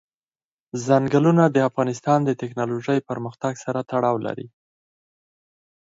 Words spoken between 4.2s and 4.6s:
لري.